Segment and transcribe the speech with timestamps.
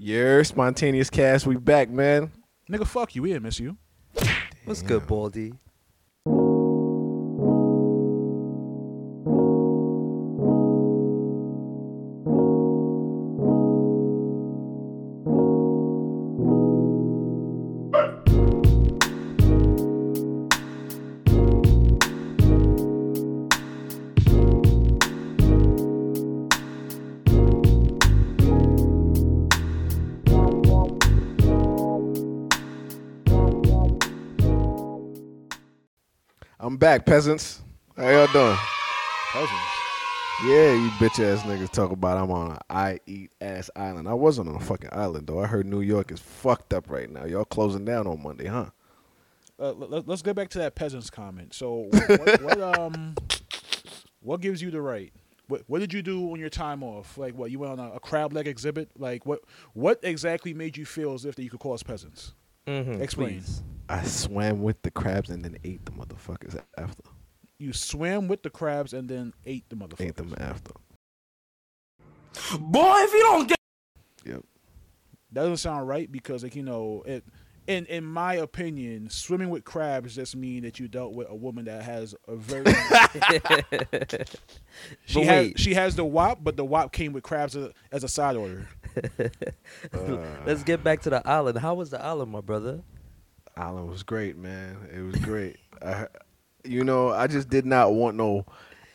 [0.00, 2.30] Your spontaneous cast, we back, man.
[2.70, 3.22] Nigga, fuck you.
[3.22, 3.76] We didn't miss you.
[4.64, 5.54] What's good, Baldy?
[36.78, 37.60] I'm back, peasants.
[37.96, 38.56] How y'all doing?
[39.32, 39.58] Cousins.
[40.44, 44.08] Yeah, you bitch ass niggas talk about I'm on an I eat ass island.
[44.08, 45.40] I wasn't on a fucking island though.
[45.40, 47.24] I heard New York is fucked up right now.
[47.24, 48.66] Y'all closing down on Monday, huh?
[49.58, 51.52] Uh, let, us get back to that peasants comment.
[51.52, 53.16] So, what, what, what um,
[54.20, 55.12] what gives you the right?
[55.48, 57.18] What what did you do on your time off?
[57.18, 58.88] Like, what you went on a, a crab leg exhibit?
[58.96, 59.40] Like, what
[59.72, 62.34] what exactly made you feel as if that you could call us peasants?
[62.68, 63.40] Mm-hmm, Explain.
[63.40, 63.62] please.
[63.88, 67.02] I swam with the crabs and then ate the motherfuckers after.
[67.58, 70.00] You swam with the crabs and then ate the motherfuckers.
[70.06, 70.72] Ate them after.
[72.60, 73.58] Boy, if you don't get
[74.24, 74.44] Yep.
[75.32, 77.24] That doesn't sound right because, like you know, it.
[77.66, 81.66] In in my opinion, swimming with crabs just mean that you dealt with a woman
[81.66, 82.64] that has a very.
[85.04, 85.58] she But has wait.
[85.58, 88.36] she has the wop, but the wop came with crabs as a, as a side
[88.36, 88.66] order.
[90.46, 91.58] Let's get back to the island.
[91.58, 92.80] How was the island, my brother?
[93.58, 94.76] Island was great, man.
[94.94, 95.56] It was great.
[95.82, 96.06] I,
[96.64, 98.46] you know, I just did not want no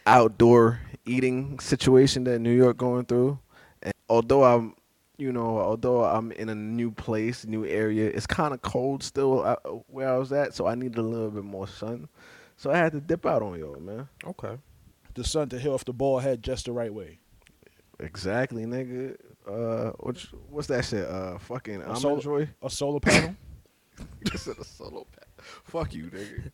[0.06, 3.40] outdoor eating situation that New York going through.
[3.82, 4.76] And although I'm,
[5.18, 9.44] you know, although I'm in a new place, new area, it's kind of cold still
[9.44, 9.56] uh,
[9.88, 12.08] where I was at, so I needed a little bit more sun.
[12.56, 14.08] So I had to dip out on y'all, man.
[14.26, 14.58] Okay.
[15.16, 17.20] The sun to hit off the ball head just the right way.
[18.00, 19.16] Exactly, nigga.
[19.48, 21.06] Uh, what's what's that shit?
[21.06, 22.50] Uh, fucking A I'm sol- enjoy.
[22.62, 23.36] A solar panel.
[24.32, 25.28] Instead a solo pack.
[25.66, 26.52] Fuck you, nigga.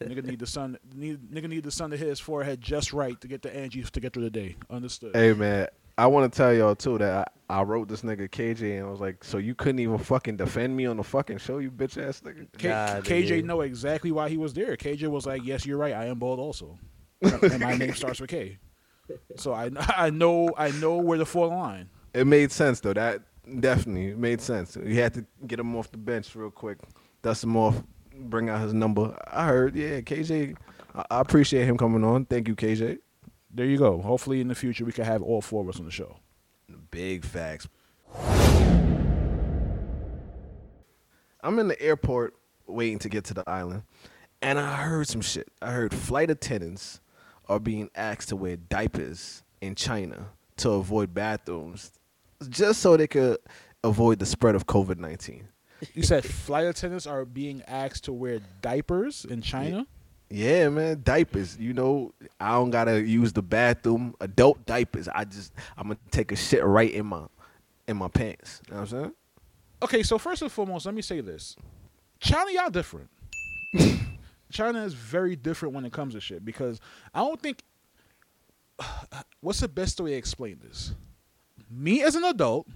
[0.02, 0.76] nigga need the sun.
[0.94, 3.82] Need nigga need the sun to hit his forehead just right to get the energy
[3.82, 4.56] to get through the day.
[4.70, 5.14] Understood.
[5.14, 8.78] Hey man, I want to tell y'all too that I, I wrote this nigga KJ
[8.78, 11.58] and I was like, so you couldn't even fucking defend me on the fucking show,
[11.58, 12.46] you bitch ass nigga.
[12.58, 13.44] K- Nah, KJ nigga.
[13.44, 14.76] know exactly why he was there.
[14.76, 15.94] KJ was like, "Yes, you're right.
[15.94, 16.78] I am bald also,
[17.22, 18.58] and my name starts with K."
[19.36, 21.88] So I I know I know where to fall in line.
[22.12, 22.92] It made sense though.
[22.94, 23.22] That
[23.60, 24.76] definitely made sense.
[24.76, 26.78] You had to get him off the bench real quick,
[27.22, 27.82] dust him off,
[28.14, 29.16] bring out his number.
[29.30, 30.56] I heard, yeah, KJ.
[30.94, 32.24] I, I appreciate him coming on.
[32.26, 32.98] Thank you, KJ.
[33.52, 34.00] There you go.
[34.00, 36.16] Hopefully in the future we can have all four of us on the show.
[36.90, 37.68] Big facts.
[41.42, 42.34] I'm in the airport
[42.66, 43.84] waiting to get to the island,
[44.42, 45.48] and I heard some shit.
[45.62, 47.00] I heard flight attendants
[47.48, 51.92] are being asked to wear diapers in China to avoid bathrooms,
[52.48, 53.38] just so they could
[53.84, 55.48] avoid the spread of COVID 19.
[55.94, 59.86] You said flight attendants are being asked to wear diapers in China.
[60.30, 61.56] Yeah, man, diapers.
[61.58, 64.14] You know, I don't gotta use the bathroom.
[64.20, 65.08] Adult diapers.
[65.08, 67.26] I just I'm gonna take a shit right in my
[67.86, 68.60] in my pants.
[68.66, 69.12] You know what I'm saying?
[69.82, 71.56] Okay, so first and foremost, let me say this:
[72.18, 73.10] China, y'all different.
[74.50, 76.80] China is very different when it comes to shit because
[77.14, 77.62] I don't think.
[79.40, 80.94] What's the best way to explain this?
[81.70, 82.66] Me as an adult,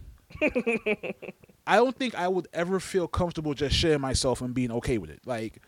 [1.66, 5.10] I don't think I would ever feel comfortable just sharing myself and being okay with
[5.10, 5.20] it.
[5.24, 5.60] Like,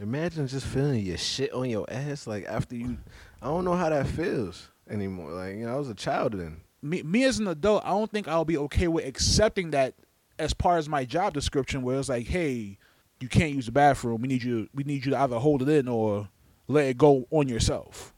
[0.00, 2.96] Imagine just feeling your shit on your ass like after you.
[3.42, 5.30] I don't know how that feels anymore.
[5.30, 6.62] Like you know, I was a child then.
[6.80, 9.94] me, me as an adult, I don't think I'll be okay with accepting that
[10.38, 12.78] as part of my job description, where it's like, hey,
[13.20, 14.22] you can't use the bathroom.
[14.22, 14.68] We need you.
[14.74, 16.30] We need you to either hold it in or
[16.66, 18.14] let it go on yourself.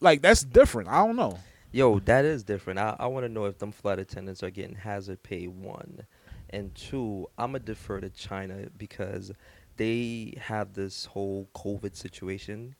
[0.00, 0.88] Like that's different.
[0.88, 1.40] I don't know.
[1.72, 2.78] Yo, that is different.
[2.78, 6.06] I, I want to know if them flight attendants are getting hazard pay, one.
[6.50, 9.32] And two, I'm going to defer to China because
[9.78, 12.74] they have this whole COVID situation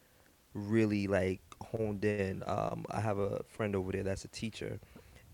[0.52, 2.42] really like honed in.
[2.46, 4.78] Um, I have a friend over there that's a teacher.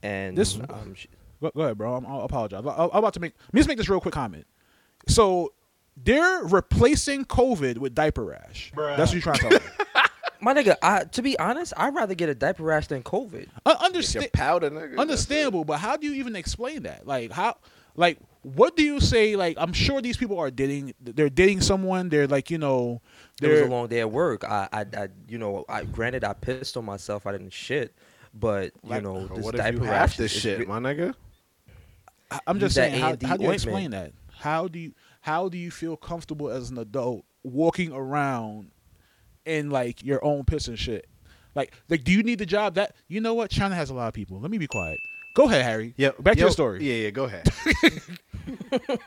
[0.03, 1.09] And This- um, she,
[1.41, 1.95] Go, go ahead, bro.
[1.95, 2.65] I'm, I apologize.
[2.67, 3.33] I, I'm about to make.
[3.47, 4.45] Let me just make this real quick comment.
[5.07, 5.53] So
[5.97, 8.73] they're replacing COVID with diaper rash.
[8.97, 9.59] That's what you're trying to tell me.
[10.41, 13.49] my nigga, I, to be honest, I'd rather get a diaper rash than COVID.
[13.65, 14.33] Uh, Un- Your understand?
[14.33, 14.99] powder, nigga.
[14.99, 17.07] understandable, but how do you even explain that?
[17.07, 17.57] Like how
[17.97, 22.09] like what do you say like I'm sure these people are dating they're dating someone,
[22.09, 23.01] they're like, you know,
[23.43, 24.45] It was a long day at work.
[24.45, 27.27] I, I, I you know, I granted I pissed on myself.
[27.27, 27.95] I didn't shit,
[28.33, 30.79] but you Like, know, this what if diaper you rash this is shit, re- my
[30.79, 31.15] nigga?
[32.31, 33.55] I- I'm just that saying how, how do you ointment.
[33.55, 34.13] explain that?
[34.39, 34.93] How do you
[35.23, 38.71] how do you feel comfortable as an adult walking around
[39.45, 41.07] in like your own piss and shit?
[41.55, 44.09] Like like do you need the job that you know what China has a lot
[44.09, 44.39] of people.
[44.41, 44.99] Let me be quiet.
[45.35, 45.95] Go ahead, Harry.
[45.97, 46.85] Yeah, Back to yo- your story.
[46.85, 47.49] Yeah, yeah, go ahead.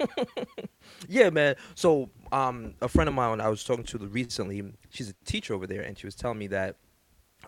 [1.08, 1.56] Yeah, man.
[1.76, 5.68] So, um, a friend of mine I was talking to recently, she's a teacher over
[5.68, 6.78] there, and she was telling me that,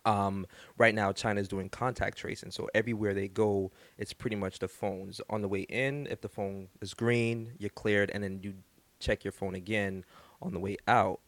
[0.05, 0.45] um,
[0.77, 2.51] right now China is doing contact tracing.
[2.51, 5.21] So everywhere they go, it's pretty much the phones.
[5.29, 8.55] On the way in, if the phone is green, you're cleared, and then you
[8.99, 10.03] check your phone again
[10.41, 11.19] on the way out.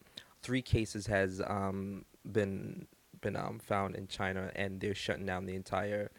[0.42, 2.86] Three cases has um, been
[3.20, 6.10] been um, found in China, and they're shutting down the entire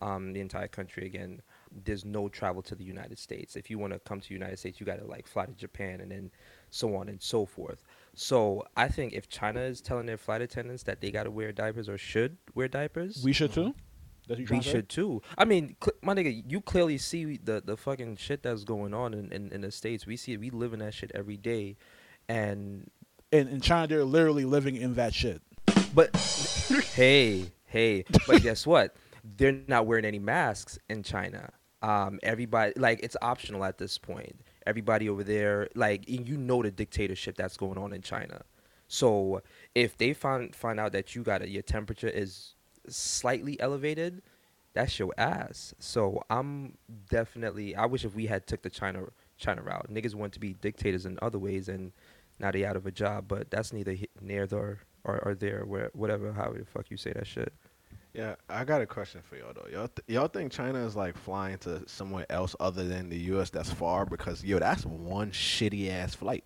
[0.00, 1.40] um, the entire country again.
[1.84, 3.56] There's no travel to the United States.
[3.56, 5.52] If you want to come to the United States, you got to like fly to
[5.52, 6.30] Japan and then
[6.70, 7.82] so on and so forth.
[8.14, 11.52] So I think if China is telling their flight attendants that they got to wear
[11.52, 13.74] diapers or should wear diapers, We should too.
[14.26, 14.72] That's what you we trying to say?
[14.72, 15.22] should too.
[15.36, 19.14] I mean, cl- my nigga, you clearly see the the fucking shit that's going on
[19.14, 20.06] in, in, in the states.
[20.06, 20.40] We see it.
[20.40, 21.76] We live in that shit every day,
[22.28, 22.90] and
[23.34, 25.42] And in China, they're literally living in that shit.
[25.92, 26.14] but
[26.94, 28.94] hey, hey, but guess what?
[29.24, 31.50] They're not wearing any masks in China.
[31.82, 34.40] Um, everybody like it's optional at this point.
[34.66, 38.42] Everybody over there, like you know, the dictatorship that's going on in China.
[38.86, 39.42] So
[39.74, 42.54] if they find find out that you got a, your temperature is
[42.86, 44.22] slightly elevated,
[44.74, 45.74] that's your ass.
[45.80, 46.78] So I'm
[47.10, 47.74] definitely.
[47.74, 49.06] I wish if we had took the China
[49.36, 49.92] China route.
[49.92, 51.90] Niggas want to be dictators in other ways, and
[52.38, 53.26] now they out of a job.
[53.28, 55.64] But that's neither near there or, or there.
[55.64, 57.52] Where whatever, however the fuck you say that shit.
[58.12, 59.68] Yeah, I got a question for y'all though.
[59.72, 63.50] Y'all, th- y'all think China is like flying to somewhere else other than the U.S.
[63.50, 64.06] that's far?
[64.06, 66.44] Because yo, that's one shitty ass flight.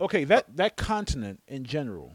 [0.00, 2.14] Okay, that that continent in general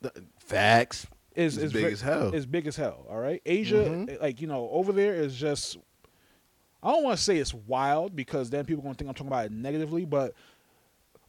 [0.00, 1.06] The, facts.
[1.34, 2.32] is It's is big ve- as hell.
[2.34, 3.04] Is big as hell.
[3.10, 4.10] All right, Asia, Mhm.
[4.12, 5.76] eh, like you know, over there is just.
[6.84, 9.46] I don't want to say it's wild because then people gonna think I'm talking about
[9.46, 10.34] it negatively, but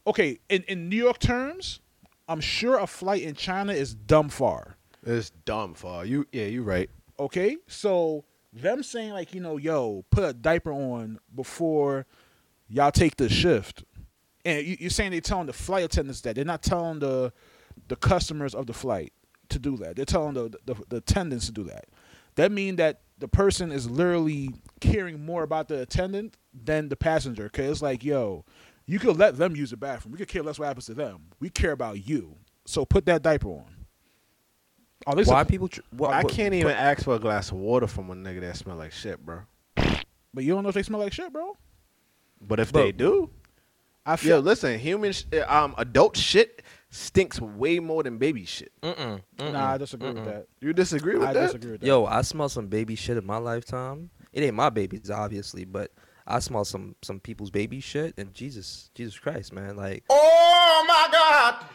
[0.07, 1.79] okay, in in New York terms,
[2.27, 4.77] I'm sure a flight in China is dumb far.
[5.03, 6.05] It's dumb far.
[6.05, 6.89] You yeah, you right.
[7.19, 12.05] Okay, so them saying like you know, yo, put a diaper on before
[12.67, 13.83] y'all take the shift,
[14.43, 17.31] and you, you're saying they're telling the flight attendants that they're not telling the
[17.87, 19.13] the customers of the flight
[19.49, 19.95] to do that.
[19.95, 21.85] They're telling the the, the attendants to do that.
[22.35, 24.49] That means that the person is literally
[24.81, 27.43] caring more about the attendant than the passenger.
[27.43, 28.43] Because it's like, yo,
[28.87, 30.11] you could let them use the bathroom.
[30.11, 31.23] We could care less what happens to them.
[31.39, 32.35] We care about you.
[32.65, 33.65] So put that diaper on.
[35.07, 35.67] Oh, this Why a- people?
[35.67, 38.15] Tr- why, I what- can't even but- ask for a glass of water from a
[38.15, 39.41] nigga that smell like shit, bro.
[40.33, 41.55] but you don't know if they smell like shit, bro.
[42.41, 43.29] But if But- they do,
[44.05, 48.45] I feel yo, listen, human, sh- uh, um, adult shit stinks way more than baby
[48.45, 48.71] shit.
[48.81, 50.25] Mm-mm, mm-mm, Nah, I disagree with mm-mm.
[50.25, 50.47] that.
[50.61, 51.45] You disagree with I that?
[51.47, 51.87] disagree with that.
[51.87, 54.11] Yo, I smell some baby shit in my lifetime.
[54.31, 55.91] It ain't my babies, obviously, but
[56.27, 58.13] I smell some some people's baby shit.
[58.17, 61.65] And Jesus, Jesus Christ, man, like, Oh my God!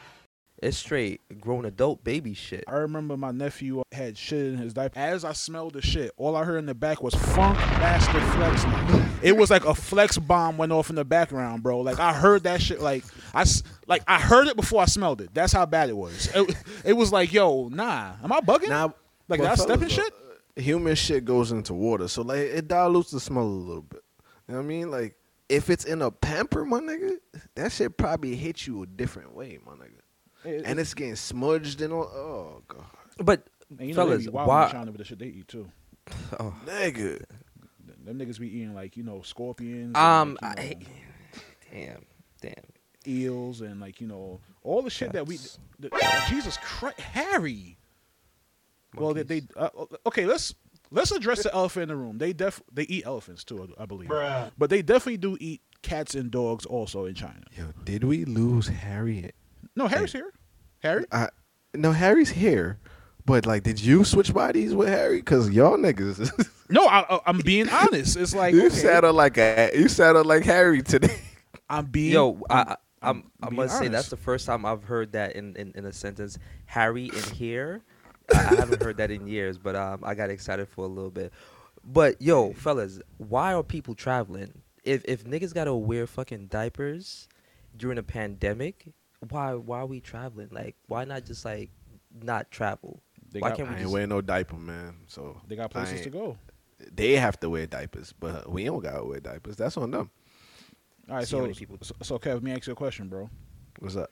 [0.63, 2.65] it's straight grown adult baby shit.
[2.69, 4.99] I remember my nephew had shit in his diaper.
[4.99, 8.65] As I smelled the shit, all I heard in the back was Funkmaster Flex.
[9.23, 11.81] It was like a flex bomb went off in the background, bro.
[11.81, 12.81] Like I heard that shit.
[12.81, 13.05] Like
[13.35, 15.33] I s- like I heard it before I smelled it.
[15.33, 16.29] That's how bad it was.
[16.35, 18.69] It, it was like, yo, nah, am I bugging?
[18.69, 18.85] Nah,
[19.29, 20.15] like but did I step in fellas, shit?
[20.57, 24.03] Human shit goes into water, so like it dilutes the smell a little bit.
[24.51, 24.91] You know what I mean?
[24.91, 25.15] Like
[25.49, 27.19] if it's in a pamper, my nigga,
[27.55, 30.01] that shit probably hit you a different way, my nigga.
[30.45, 32.03] It- And it's getting smudged and all.
[32.03, 32.85] Oh god,
[33.23, 33.49] But
[33.79, 34.65] and you know fellas, they be wild why?
[34.67, 35.71] in China with the shit they eat too.
[36.41, 37.23] Oh, nigga.
[38.05, 40.87] Them niggas be eating like you know scorpions, and, um, like, you
[41.73, 42.05] I, know, damn,
[42.43, 42.65] damn.
[43.07, 45.37] eels, and like you know all the shit that we.
[45.37, 45.61] Cats.
[45.79, 45.91] The,
[46.29, 47.79] Jesus Christ, Harry.
[48.97, 49.69] Well, they, they uh,
[50.07, 50.27] okay.
[50.27, 50.55] Let's
[50.91, 52.19] let's address the elephant in the room.
[52.19, 54.09] They def they eat elephants too, I believe.
[54.09, 54.51] Bruh.
[54.59, 57.43] But they definitely do eat cats and dogs also in China.
[57.57, 59.31] Yo, did we lose Harry?
[59.77, 60.33] No, Harry's here.
[60.83, 61.29] Harry, I,
[61.75, 62.79] no, Harry's here.
[63.27, 65.23] But like, did you switch bodies with Harry?
[65.23, 66.31] Cause y'all niggas,
[66.69, 68.17] no, I, I- I'm being honest.
[68.17, 71.21] It's like you okay, sounded like a, you sounded like Harry today.
[71.69, 74.67] I'm being Yo, I, I, I'm I'm, I being must say that's the first time
[74.67, 76.39] I've heard that in, in, in a sentence.
[76.67, 77.83] Harry in here.
[78.35, 81.11] I, I haven't heard that in years, but um, I got excited for a little
[81.11, 81.33] bit.
[81.85, 84.63] But yo, fellas, why are people traveling?
[84.85, 87.29] If if niggas gotta wear fucking diapers
[87.77, 88.87] during a pandemic,
[89.29, 90.49] why why are we traveling?
[90.51, 91.71] Like, why not just like
[92.23, 93.03] not travel?
[93.33, 93.93] They why got- can't I we ain't just?
[93.93, 94.97] wearing no diaper, man.
[95.07, 96.37] So they got places to go.
[96.95, 99.57] They have to wear diapers, but we don't gotta wear diapers.
[99.57, 100.11] That's on them.
[101.09, 102.77] All right, See how so many people- so, so Kev, let me ask you a
[102.77, 103.29] question, bro.
[103.81, 104.11] What's up?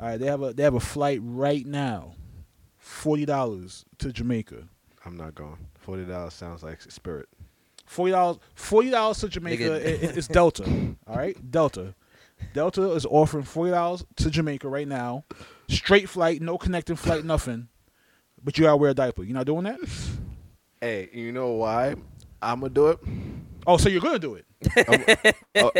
[0.00, 2.14] All right, they have a they have a flight right now,
[2.86, 4.62] forty dollars to Jamaica.
[5.04, 5.58] I'm not going.
[5.78, 7.28] Forty dollars sounds like spirit.
[7.84, 8.38] Forty dollars.
[8.54, 9.64] Forty dollars to Jamaica.
[9.64, 9.80] Nigga.
[9.80, 10.64] i- i- It's Delta.
[11.06, 11.94] All right, Delta.
[12.54, 15.24] Delta is offering forty dollars to Jamaica right now.
[15.68, 17.68] Straight flight, no connecting flight, nothing.
[18.42, 19.24] But you gotta wear a diaper.
[19.24, 19.78] You not doing that?
[20.80, 21.96] Hey, you know why?
[22.40, 22.98] I'm gonna do it.
[23.66, 24.44] Oh, so you're gonna do it?
[25.56, 25.70] Oh,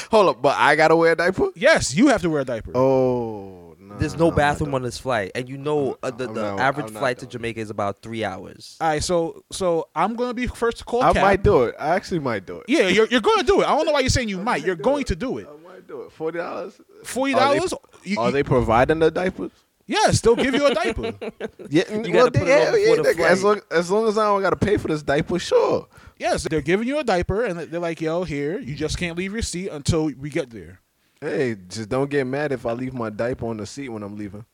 [0.10, 1.48] hold up, but I gotta wear a diaper.
[1.54, 2.72] Yes, you have to wear a diaper.
[2.76, 3.59] Oh,
[3.90, 6.60] no, There's no I'm bathroom on this flight, and you know uh, the, the not-
[6.60, 8.76] average I'm flight to Jamaica is about three hours.
[8.80, 11.22] All right, so so I'm gonna be first to call I Cap.
[11.22, 11.74] might do it.
[11.78, 12.64] I actually might do it.
[12.68, 13.64] Yeah, you're you're gonna do it.
[13.66, 14.64] I don't know why you're saying you might.
[14.64, 15.48] You're going to do it.
[15.48, 16.12] I might do it.
[16.12, 16.80] Forty dollars.
[17.04, 17.74] Forty dollars.
[18.16, 19.50] Are they providing the diapers?
[19.86, 21.12] Yes, they'll give you a diaper.
[21.68, 23.42] Yeah, You well, gotta put yeah, on yeah, the as flight.
[23.42, 25.88] long as long as I don't gotta pay for this diaper, sure.
[26.18, 29.32] yes, they're giving you a diaper, and they're like, "Yo, here, you just can't leave
[29.32, 30.80] your seat until we get there."
[31.22, 34.16] Hey, just don't get mad if I leave my diaper on the seat when I'm
[34.16, 34.46] leaving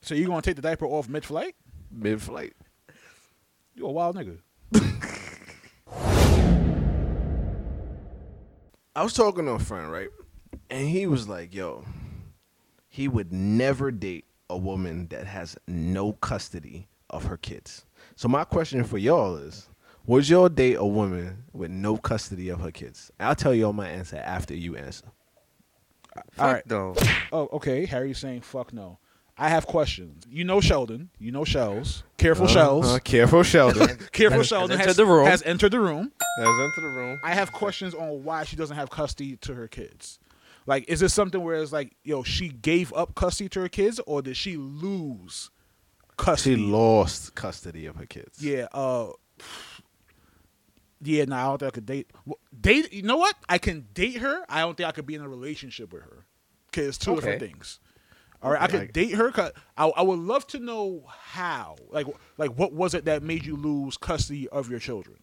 [0.00, 1.54] So you're gonna take the diaper off mid-flight?
[1.90, 2.54] mid-flight.
[3.74, 4.38] You a wild nigga.
[8.96, 10.08] I was talking to a friend, right?
[10.70, 11.84] And he was like, yo,
[12.88, 17.84] he would never date a woman that has no custody of her kids.
[18.16, 19.68] So my question for y'all is,
[20.06, 23.10] would y'all date a woman with no custody of her kids?
[23.20, 25.04] I'll tell y'all my answer after you answer.
[26.38, 26.62] All right.
[26.66, 26.94] though.
[27.32, 27.86] Oh, okay.
[27.86, 28.98] Harry's saying fuck no.
[29.36, 30.24] I have questions.
[30.30, 31.10] You know Sheldon.
[31.18, 32.04] You know Shells.
[32.18, 32.86] Careful Shells.
[32.86, 33.98] Uh, careful, Sheldon.
[34.12, 35.26] Careful has Sheldon entered has, the room.
[35.26, 36.12] has entered the room.
[36.38, 37.20] Has entered the room.
[37.24, 40.20] I have questions on why she doesn't have custody to her kids.
[40.66, 44.00] Like, is this something where it's like, yo, she gave up custody to her kids,
[44.06, 45.50] or did she lose
[46.16, 46.56] custody?
[46.56, 48.42] She lost custody of her kids.
[48.42, 48.68] Yeah.
[48.72, 49.08] Uh.
[51.04, 51.24] Yeah.
[51.26, 52.10] No, I don't think I could date.
[52.60, 52.92] Date.
[52.92, 53.36] You know what?
[53.48, 54.44] I can date her.
[54.48, 56.24] I don't think I could be in a relationship with her.
[56.72, 57.78] Cause it's two different things.
[58.42, 58.78] All right, I Okay.
[58.80, 59.30] could date her.
[59.30, 61.76] Cause I, I would love to know how.
[61.90, 62.06] Like,
[62.36, 65.16] like what was it that made you lose custody of your children?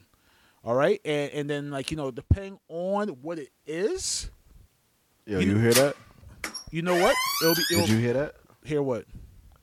[0.63, 4.29] All right, and and then like you know, depending on what it is,
[5.25, 5.95] Yo, You- you hear that?
[6.71, 7.15] you know what?
[7.43, 7.61] It'll be.
[7.71, 8.35] It'll Did you hear that?
[8.63, 9.05] hear what?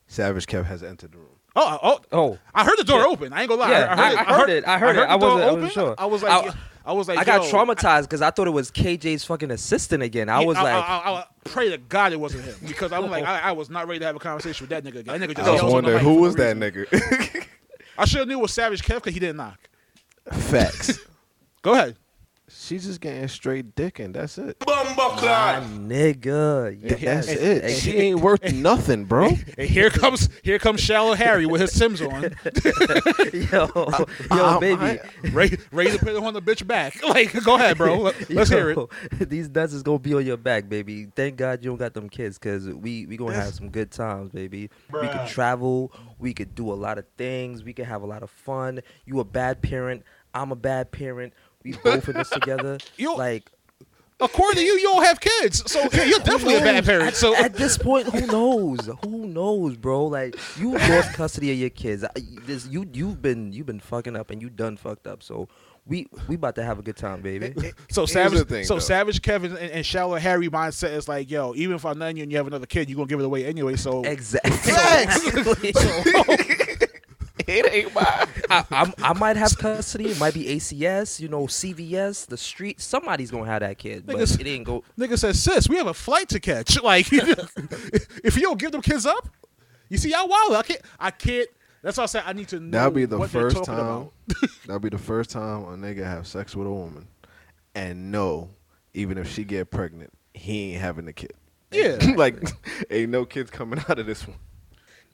[0.09, 1.38] Savage Kev has entered the room.
[1.59, 3.33] Uh, oh, oh, Oh, I heard the door open.
[3.33, 3.71] I ain't gonna lie.
[3.71, 4.67] Yeah, I, heard, I- I heard it.
[4.69, 5.01] I heard it.
[5.01, 5.71] I wasn't- door I wasn't open.
[5.71, 5.95] sure.
[5.99, 6.55] I was like, I-
[6.87, 10.31] I, was like, I got traumatized because I thought it was KJ's fucking assistant again.
[10.31, 13.11] I Yeah, was like, I, I, I pray to God it wasn't him because I'm
[13.11, 13.27] like, oh.
[13.27, 15.21] I, I was not ready to have a conversation with that nigga again.
[15.21, 16.87] That nigga just I was yells on the wondering who was that reason.
[16.87, 17.47] nigga.
[17.99, 19.59] I should have knew it was Savage Kev because he didn't knock.
[20.33, 20.99] Facts.
[21.63, 21.97] Go ahead.
[22.51, 24.57] She's just getting straight dick and that's it.
[24.67, 26.81] my nigga.
[26.81, 27.27] Th- yes.
[27.27, 27.77] That's it.
[27.77, 29.29] She ain't worth nothing, bro.
[29.59, 32.23] And here comes here comes Shallow Harry with his Sims on,
[33.33, 34.81] yo, yo, I- baby.
[34.83, 35.01] I-
[35.33, 37.03] ready, ready to put it on the bitch back.
[37.03, 37.99] Like, go ahead, bro.
[37.99, 38.77] Let, us hear it.
[38.77, 38.89] Yo,
[39.21, 41.07] These nuts is gonna be on your back, baby.
[41.17, 44.31] Thank God you don't got them kids, cause we we gonna have some good times,
[44.31, 44.71] baby.
[44.93, 45.93] We could travel.
[46.19, 47.63] We could do a lot of things.
[47.65, 48.81] We could have a lot of fun.
[49.05, 50.05] You a bad parent.
[50.35, 51.33] I'm a bad parent.
[51.73, 52.79] We both of us together.
[52.97, 53.51] You- like
[54.21, 57.07] According to you, you don't have kids, so yeah, you're definitely a bad parent.
[57.07, 58.91] at, So at this point, who knows?
[59.05, 60.07] Who knows, bro?
[60.07, 62.05] Like you lost custody of your kids.
[62.45, 65.23] This you you've been you've been fucking up and you done fucked up.
[65.23, 65.49] So
[65.87, 67.55] we we about to have a good time, baby.
[67.93, 68.81] So savage, thing, so though.
[68.81, 72.25] savage Kevin and, and shallow Harry mindset is like, yo, even if I'm not you
[72.25, 73.77] and you have another kid, you are gonna give it away anyway.
[73.77, 74.53] So Exactly.
[77.49, 78.05] It ain't mine.
[78.51, 80.11] I, I'm, I might have custody.
[80.11, 82.81] It might be ACS, you know, CVS, the street.
[82.81, 84.85] Somebody's gonna have that kid, but Niggas- it ain't go.
[84.99, 86.79] nigga says, sis, we have a flight to catch.
[86.89, 89.29] Like, if you don't give them kids up,
[89.89, 90.55] you see, y'all wild.
[90.55, 90.81] I can't.
[90.99, 91.49] I can't.
[91.83, 92.71] That's why I said I need to know.
[92.79, 94.11] That'll be the what first time.
[94.67, 97.07] That'll be the first time a nigga have sex with a woman,
[97.75, 98.49] and no,
[98.95, 101.33] even if she get pregnant, he ain't having the kid.
[101.71, 101.99] Yeah.
[102.17, 102.43] like
[102.91, 104.39] ain't no kids coming out of this one.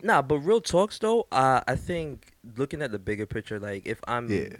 [0.04, 4.00] Nah, but real talks though, uh, I think looking at the bigger picture, like if
[4.06, 4.56] I'm Yeah.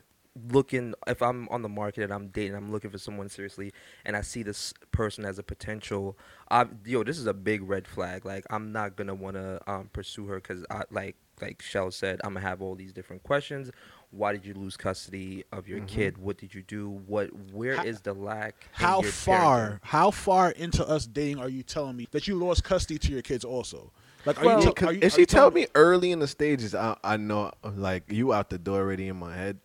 [0.51, 3.73] looking, if I'm on the market and I'm dating, I'm looking for someone seriously,
[4.07, 6.17] and I see this person as a potential,
[6.51, 8.25] I, yo, this is a big red flag.
[8.25, 12.33] Like I'm not gonna wanna um, pursue her because I like like Shell said, I'm
[12.35, 13.71] gonna have all these different questions.
[14.13, 16.17] Why did you lose custody of your kid?
[16.17, 16.89] What did you do?
[16.89, 17.29] What?
[17.53, 18.05] Where is Mm-hmm.
[18.05, 18.69] The lack?
[18.73, 19.73] How far?
[19.73, 19.79] parenting?
[19.83, 23.23] How far into us dating are you telling me that you lost custody to your
[23.23, 23.45] kids?
[23.45, 23.93] Also,
[24.27, 24.59] like, are Well, you?
[24.59, 26.75] Yeah, tell- 'cause are you if are she you tell me early in the stages,
[26.75, 29.59] I I know like you out the door already in my head.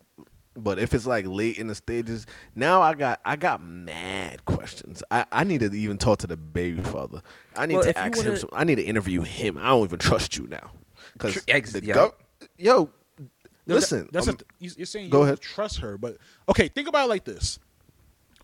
[0.56, 2.26] But if it's like late in the stages,
[2.56, 5.02] now I got I got mad questions.
[5.10, 7.22] I, I need to even talk to the baby father.
[7.56, 8.24] I need Well, to ask him.
[8.26, 9.56] wanna- Some, I need to interview him.
[9.56, 10.72] I don't even trust you now.
[11.14, 11.94] Because ex- the yeah.
[11.94, 12.12] gov-
[12.58, 13.26] yo, No,
[13.66, 14.08] that- listen.
[14.12, 15.40] that's um, a, you- you're saying you go don't ahead.
[15.40, 16.16] trust her, but
[16.48, 17.58] okay, think about it like this: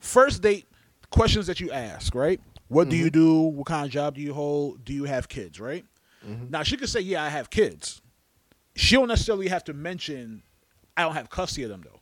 [0.00, 0.66] first date
[1.10, 2.40] questions that you ask, right?
[2.68, 3.20] What do you Mm-hmm.
[3.20, 3.40] do?
[3.56, 4.84] What kind of job do you hold?
[4.84, 5.60] Do you have kids?
[5.60, 5.84] Right?
[6.26, 6.50] Mm-hmm.
[6.50, 8.00] Now she could say, "Yeah, I have kids."
[8.74, 10.42] She don't necessarily have to mention,
[10.96, 12.00] "I don't have custody of them," though.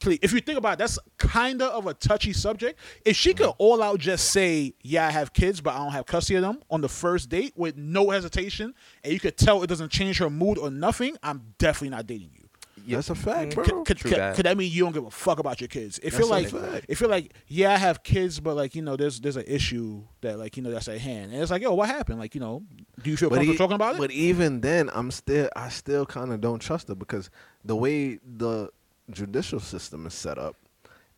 [0.00, 2.78] Please, If you think about it, that's kind of a touchy subject.
[3.06, 6.04] If she could all out just say, "Yeah, I have kids, but I don't have
[6.06, 9.68] custody of them" on the first date with no hesitation, and you could tell it
[9.68, 12.43] doesn't change her mood or nothing, I'm definitely not dating you.
[12.86, 12.96] Yeah.
[12.96, 13.54] That's a fact, Mm.
[13.54, 13.64] bro.
[13.64, 14.36] Could, could, could, that.
[14.36, 15.98] could that mean you don't give a fuck about your kids?
[16.02, 18.96] If That's you're like, if you're like, yeah, I have kids, but like, you know,
[18.96, 21.72] there's there's an issue that like, you know, that's at hand, and it's like, yo,
[21.74, 22.18] what happened?
[22.18, 22.62] Like, you know,
[23.02, 23.98] do you feel But comfortable e- talking about it?
[23.98, 27.30] But even then, I'm still, I still kind of don't trust it because
[27.64, 28.70] the way the
[29.10, 30.56] judicial system is set up,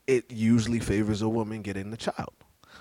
[0.06, 2.32] it usually favors a woman getting the child.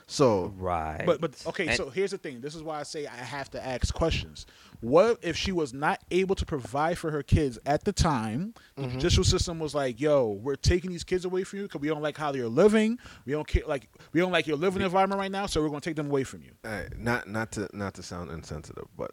[0.07, 1.03] So Right.
[1.05, 2.39] But but okay, And- so here's the thing.
[2.41, 4.45] This is why I say I have to ask questions.
[4.81, 8.53] What if she was not able to provide for her kids at the time?
[8.75, 8.91] The Mm-hmm.
[9.00, 12.03] judicial system was like, "Yo, we're taking these kids away from you because we don't
[12.03, 13.00] like how they're living.
[13.25, 15.81] We don't care, like we don't like your living environment right now, so we're going
[15.81, 19.12] to take them away from you." uh, not not to not to sound insensitive, but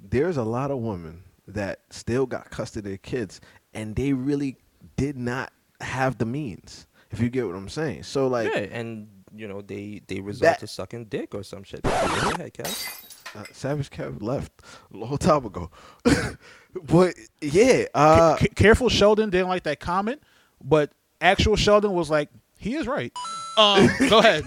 [0.00, 3.40] there's a lot of women that still got custody of their kids,
[3.74, 4.56] and they really
[4.96, 6.86] did not have the means.
[7.12, 10.42] If you get what I'm saying, so like yeah, and you know they they resort
[10.52, 11.82] That- to sucking dick or some shit.
[11.82, 13.08] Go ahead, Kev.
[13.36, 14.52] uh, Savage Kev left
[14.92, 15.70] a long time ago,
[16.84, 20.22] but yeah, uh, C- careful, Sheldon didn't like that comment,
[20.62, 23.12] but actual Sheldon was like, "He is right."
[23.56, 24.44] Um, go ahead.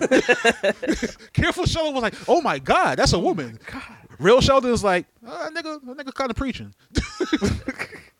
[1.34, 3.60] careful, Sheldon was like, "Oh my god, that's a woman."
[4.20, 6.74] Real Sheldon is like, uh, "Nigga, that nigga kind of preaching."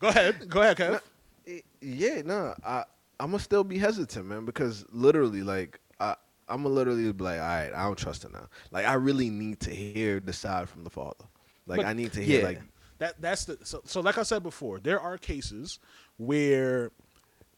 [0.00, 1.00] go ahead, go ahead, Kev.
[1.80, 2.84] Yeah, no, I
[3.20, 5.85] I'm gonna still be hesitant, man, because literally, like, I
[6.48, 8.46] I'm gonna literally be like, all right, I don't trust her now.
[8.70, 11.24] Like, I really need to hear the side from the father.
[11.66, 12.46] Like, But- I need to hear, Yeah.
[12.46, 12.60] like,
[12.98, 15.78] That that's the so, so like I said before, there are cases
[16.16, 16.92] where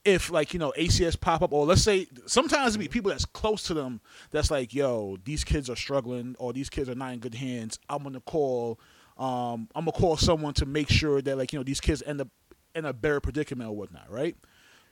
[0.04, 3.24] if like you know ACS pop up or let's say sometimes it be people that's
[3.24, 7.12] close to them that's like yo these kids are struggling or these kids are not
[7.12, 8.78] in good hands I'm gonna call
[9.18, 12.20] um I'm gonna call someone to make sure that like you know these kids end
[12.20, 12.28] up
[12.74, 14.36] in a better predicament or whatnot right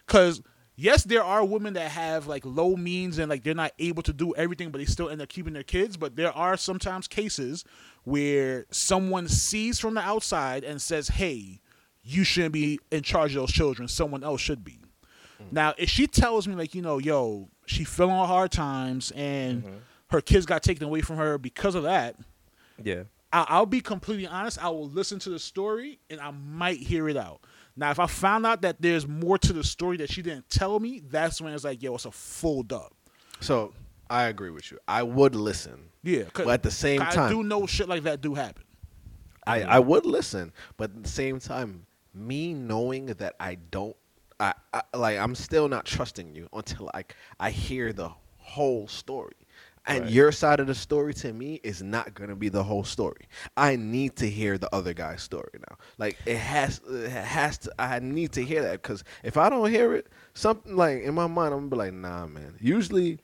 [0.07, 0.43] because
[0.77, 4.13] yes there are women that have like low means and like they're not able to
[4.13, 7.65] do everything but they still end up keeping their kids but there are sometimes cases
[8.05, 11.61] where someone sees from the outside and says hey
[12.03, 14.79] you shouldn't be in charge of those children someone else should be
[15.43, 15.55] mm-hmm.
[15.55, 19.77] now if she tells me like you know yo she feeling hard times and mm-hmm.
[20.09, 22.17] her kids got taken away from her because of that
[22.83, 23.05] Yeah.
[23.33, 24.63] I- I'll be completely honest.
[24.63, 27.41] I will listen to the story and I might hear it out.
[27.77, 30.81] Now, if I found out that there's more to the story that she didn't tell
[30.81, 32.93] me, that's when it's like, yo, it's a full dub.
[33.41, 33.73] so
[34.09, 34.79] I agree with you.
[34.87, 35.91] I would listen.
[36.03, 38.63] Yeah, But at the same time, I do know shit like that do happen.
[39.47, 43.97] I, I would listen, but at the same time, me knowing that I don't,
[44.39, 49.35] I, I like I'm still not trusting you until like I hear the whole story.
[49.89, 50.11] And Right.
[50.13, 53.29] your side of the story to me is not gonna be the whole story.
[53.57, 55.77] I need to hear the other guy's story now.
[55.97, 57.73] Like it has, it has to.
[57.79, 61.27] I need to hear that because if I don't hear it, something like in my
[61.29, 62.57] mind, I'm gonna be like, nah, man.
[62.61, 63.21] Usually,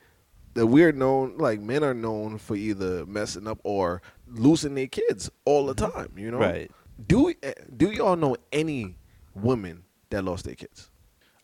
[0.55, 5.31] the we're known like men are known for either messing up or losing their kids
[5.44, 6.12] all the time.
[6.16, 6.70] You know, Right.
[7.09, 8.96] Do eh, do y'all know any
[9.35, 10.90] women that lost their kids?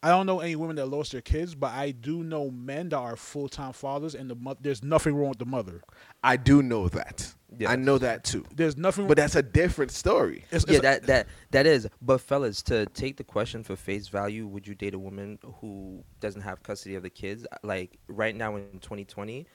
[0.02, 2.98] I don't know any women that lost their kids, but I do know men that
[2.98, 5.82] are full time fathers, and the mo- there's nothing wrong with the mother.
[6.22, 7.34] I do know that.
[7.58, 7.70] Yes.
[7.70, 8.44] I know that too.
[8.54, 9.08] There's nothing.
[9.08, 10.44] But that's a different story.
[10.52, 11.88] it's, yeah, it's- that that that is.
[12.00, 16.04] But fellas, to take the question for face value, would you date a woman who
[16.20, 17.44] doesn't have custody of the kids?
[17.64, 19.46] Like right now in 2020,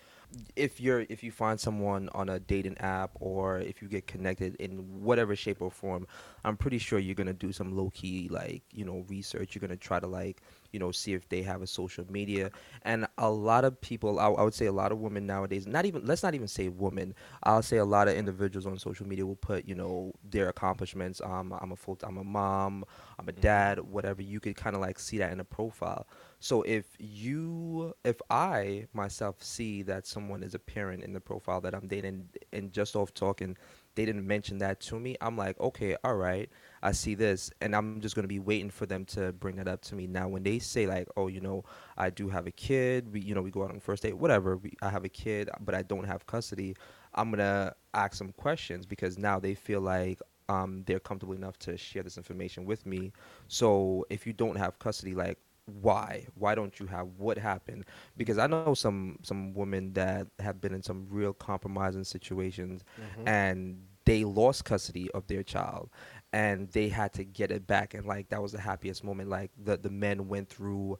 [0.56, 4.56] if you're if you find someone on a dating app or if you get connected
[4.56, 6.08] in whatever shape or form,
[6.44, 9.56] I'm pretty sure you're gonna do some low key like you know research.
[9.56, 10.42] You're gonna try to like
[10.74, 12.52] you know see if they have a social media.
[12.84, 15.86] And a lot of people, I, I would say a lot of women nowadays, not
[15.86, 17.16] even let's not even say women.
[17.44, 21.22] I'll say a lot of individuals on social media will put you know their accomplishments.
[21.24, 22.84] Um, I'm a full I'm a mom.
[23.20, 23.80] I'm a dad.
[23.80, 24.22] Whatever.
[24.22, 26.08] You could kind of like see that in a profile.
[26.40, 31.62] So if you, if I myself see that someone is a parent in the profile
[31.62, 33.56] that I'm dating, and just off talking,
[33.96, 36.50] they didn't mention that to me, I'm like, okay, all right,
[36.82, 39.82] I see this, and I'm just gonna be waiting for them to bring that up
[39.84, 40.08] to me.
[40.08, 41.64] Now, when they say like, oh, you know,
[41.98, 44.58] I do have a kid, we, you know, we go out on first date, whatever,
[44.58, 46.76] we, I have a kid, but I don't have custody,
[47.14, 51.78] I'm gonna ask some questions because now they feel like um, they're comfortable enough to
[51.78, 53.14] share this information with me.
[53.48, 56.28] So if you don't have custody, like why?
[56.36, 57.86] Why don't you have what happened?
[58.18, 62.84] Because I know some some women that have been in some real compromising situations
[63.26, 65.90] and they lost custody of their child
[66.34, 69.52] and they had to get it back and like that was the happiest moment like
[69.64, 71.00] the the men went through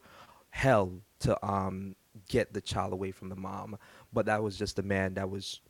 [0.50, 1.94] hell to um
[2.28, 3.76] get the child away from the mom
[4.12, 5.60] but that was just the man that was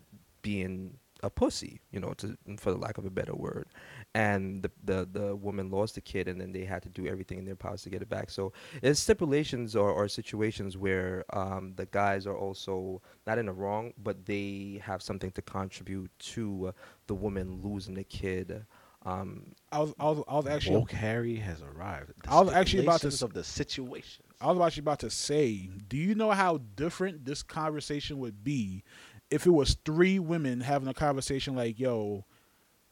[0.42, 3.66] being a pussy, you know, to for the lack of a better word.
[4.14, 7.38] And the the the woman lost the kid, and then they had to do everything
[7.38, 8.30] in their powers to get it back.
[8.30, 13.52] So it's stipulations or, or situations where um, the guys are also not in the
[13.52, 16.72] wrong, but they have something to contribute to uh,
[17.08, 18.64] the woman losing the kid.
[19.06, 22.12] Um, I was, I was, I was actually, Woke Harry has arrived.
[22.22, 24.24] The I was actually about to stipulations of the situation.
[24.40, 28.82] I was actually about to say, do you know how different this conversation would be
[29.30, 32.24] if it was three women having a conversation like, "Yo,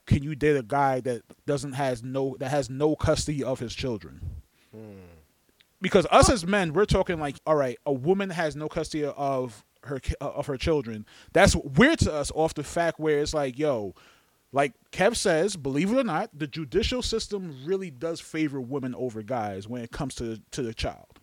[0.06, 3.74] can you date a guy that doesn't has no that has no custody of his
[3.74, 4.20] children?"
[5.80, 9.64] Because us as men, we're talking like, all right, a woman has no custody of
[9.84, 11.04] her uh, of her children.
[11.32, 13.94] That's weird to us off the fact where it's like, yo,
[14.52, 19.22] like Kev says, believe it or not, the judicial system really does favor women over
[19.22, 21.18] guys when it comes to to the child,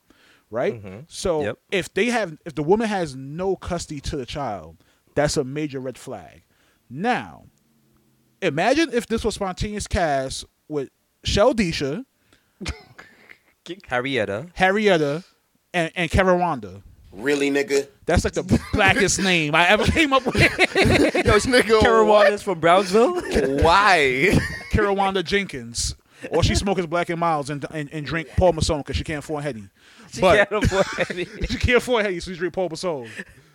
[0.52, 0.84] right?
[0.84, 1.06] Mhm.
[1.08, 1.60] So Yep.
[1.72, 4.76] if they have, if the woman has no custody to the child,
[5.16, 6.44] that's a major red flag.
[6.90, 7.46] Now,
[8.42, 10.90] imagine if this was spontaneous cast with
[11.26, 12.06] Sheldisha,
[13.66, 14.52] Harrietta.
[14.56, 15.24] Harrietta,
[15.74, 16.82] and and Carawanda.
[17.12, 17.88] Really, nigga?
[18.06, 20.36] That's like the blackest name I ever came up with.
[20.40, 23.16] Yo, nigga, Carolina's from Brownsville.
[23.64, 24.38] Why?
[24.72, 25.96] Carawanda Jenkins.
[26.32, 29.20] Or she smokes Black and Milds and, and, and drink Paul Masson because she can't
[29.24, 29.64] afford Henny.
[30.12, 33.08] she, But can't afford any- she can't afford Henny, so she drink Paul Masson.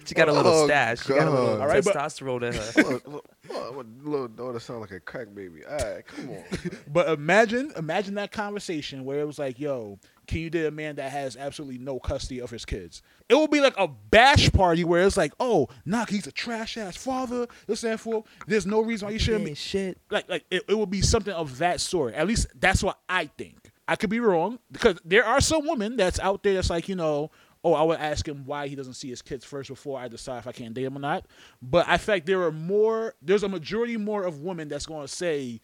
[0.04, 1.02] She got a little Oh, stash.
[1.04, 1.60] She got a little God.
[1.60, 2.82] All right, but- testosterone in her.
[2.92, 5.64] look, look, look, my little daughter sound like a crack baby.
[5.64, 6.44] All right, come on.
[6.92, 10.96] But imagine, imagine that conversation where it was like, "Yo, can you date a man
[10.96, 14.84] that has absolutely no custody of his kids?" It would be like a bash party
[14.84, 18.24] where it's like, "Oh, nah, he's a trash ass father." This and that for.
[18.46, 19.54] There's no reason why you shouldn't be.
[19.54, 19.98] Shit.
[20.10, 22.14] like like it, it would be something of that sort.
[22.14, 23.70] At least that's what I think.
[23.86, 26.96] I could be wrong because there are some women that's out there that's like you
[26.96, 27.30] know,
[27.64, 30.38] oh, I would ask him why he doesn't see his kids first before I decide
[30.38, 31.26] if I can date him or not.
[31.62, 33.14] But I fact there are more.
[33.22, 35.60] There's a majority more of women that's going to say.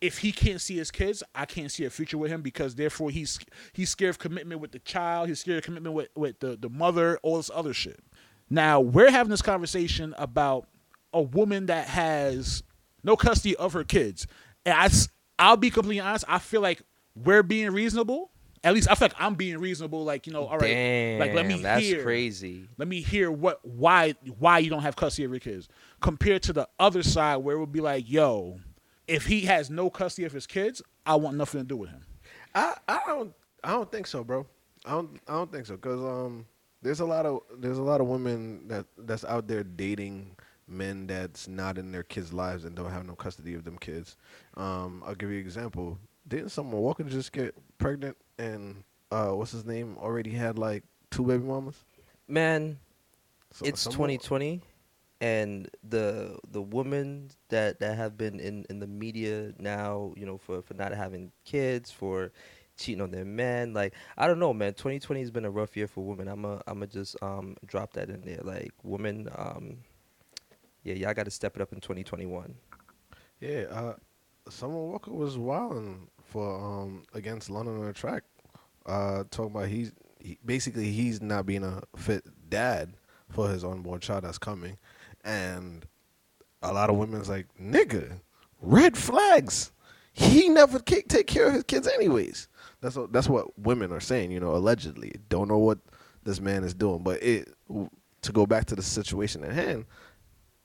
[0.00, 3.08] If he can't see his kids, I can't see a future with him because therefore
[3.10, 3.38] he's
[3.72, 6.68] he's scared of commitment with the child, he's scared of commitment with, with the, the
[6.68, 8.00] mother, all this other shit.
[8.50, 10.66] Now we're having this conversation about
[11.14, 12.62] a woman that has
[13.02, 14.26] no custody of her kids.
[14.66, 14.90] And I,
[15.38, 16.24] I'll be completely honest.
[16.28, 16.82] I feel like
[17.14, 18.30] we're being reasonable.
[18.64, 20.04] At least I feel like I'm being reasonable.
[20.04, 21.62] Like you know, all right, Damn, like let me hear.
[21.62, 22.68] that's hear, crazy.
[22.78, 25.68] Let me hear what why why you don't have custody of your kids
[26.00, 28.58] compared to the other side where it would be like, yo,
[29.06, 32.06] if he has no custody of his kids, I want nothing to do with him.
[32.54, 34.46] I, I don't I don't think so, bro.
[34.86, 36.46] I don't I don't think so because um
[36.82, 41.06] there's a lot of there's a lot of women that that's out there dating men
[41.06, 44.16] that's not in their kids' lives and don't have no custody of them kids.
[44.56, 45.98] Um, I'll give you an example.
[46.26, 51.24] Didn't someone Walker just get pregnant and uh what's his name already had like two
[51.24, 51.84] baby mamas?
[52.28, 52.78] Man,
[53.52, 54.62] So- it's someone- 2020
[55.20, 60.36] and the the women that that have been in in the media now you know
[60.36, 62.32] for for not having kids for
[62.76, 64.74] cheating on their men like i don't know man.
[64.74, 66.26] 2020 has been a rough year for women.
[66.26, 68.40] I'm a i'm gonna just um drop that in there.
[68.42, 69.78] Like women um
[70.82, 72.56] yeah y'all gotta step it up in 2021
[73.40, 73.94] Yeah, uh,
[74.50, 78.24] Summer Walker was wilding for um against London on the track.
[78.84, 82.92] Uh, talking about he's he, basically he's not being a fit dad
[83.30, 84.76] for his unborn child that's coming,
[85.24, 85.86] and
[86.60, 88.18] a lot of women's like nigga,
[88.60, 89.70] red flags.
[90.12, 92.48] He never take care of his kids anyways.
[92.80, 94.32] That's what that's what women are saying.
[94.32, 95.78] You know, allegedly don't know what
[96.24, 97.54] this man is doing, but it
[98.22, 99.84] to go back to the situation at hand,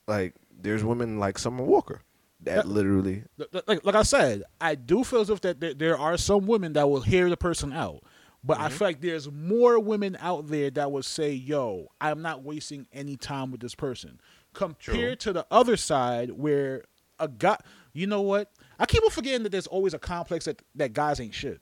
[0.08, 2.02] like there's women like Summer Walker
[2.42, 3.24] that literally
[3.68, 6.74] like like I said, I do feel as if that there, there are some women
[6.74, 8.04] that will hear the person out,
[8.44, 8.66] but Mm-hmm.
[8.66, 12.88] I feel like there's more women out there that would say, "Yo, I'm not wasting
[12.94, 14.22] any time with this person,"
[14.54, 16.86] compared to the other side where
[17.20, 17.58] a guy,
[17.94, 18.52] you know what?
[18.80, 21.60] I keep on forgetting that there's always a complex that that guys ain't shit.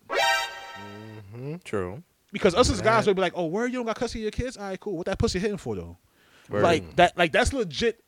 [1.63, 4.23] true Because us as guys would be like, "Oh, where you don't got custody of
[4.23, 4.57] your kids?
[4.57, 4.97] All right, cool.
[4.97, 5.97] What that pussy hitting for though?"
[6.49, 8.01] Like that, like that's legit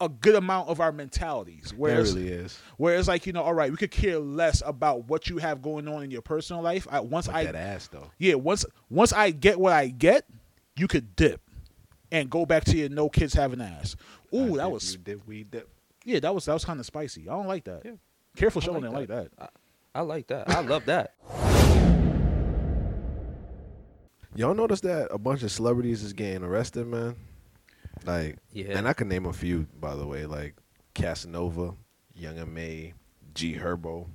[0.00, 1.70] a good amount of our mentalities.
[1.70, 2.58] that Whereas really is.
[2.76, 5.62] Where it's like, you know, all right, we could care less about what you have
[5.62, 6.86] going on in your personal life.
[6.90, 8.10] I, once But I, that ass though.
[8.18, 10.26] yeah, once once I get what I get,
[10.76, 11.40] you could dip
[12.10, 13.96] and go back to your no kids having ass.
[14.34, 15.68] Ooh, I that dip, was you dip, we dip.
[16.04, 17.22] yeah, that was that was kind of spicy.
[17.28, 17.82] I don't like that.
[17.84, 17.92] Yeah.
[18.36, 19.50] Careful, I Sean like didn't like that.
[19.94, 21.14] i like that i love that
[24.36, 27.14] Y'all notice that a bunch of celebrities is getting arrested, man?
[28.04, 28.76] Like, Yeah.
[28.78, 30.54] and I can name a few, by the way, like
[30.94, 31.74] Casanova,
[32.14, 32.94] Young M.A,
[33.34, 34.08] G Herbo,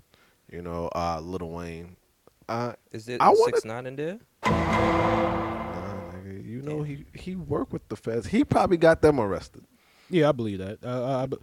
[0.52, 1.96] you know, uh, Lil Wayne.
[2.48, 7.36] Uh, is it I wanna- six nine in there nah, nigga, you know, he he
[7.36, 8.28] worked with the feds.
[8.28, 9.64] He probably got them arrested.
[10.10, 10.80] Yeah, I believe that.
[10.84, 11.38] Uh, I, be-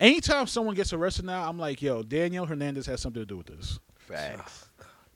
[0.00, 3.46] anytime someone gets arrested now, I'm like, yo, Daniel Hernandez has something to do with
[3.48, 3.78] this.
[3.98, 4.67] Facts.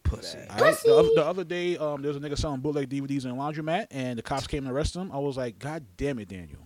[0.02, 0.76] Pussy All right?
[0.84, 3.34] The, other, the other day, um, there was a nigga selling bootleg DVDs in a
[3.34, 5.10] laundromat, and the cops came and arrested him.
[5.12, 6.60] I was like, God damn it, Daniel.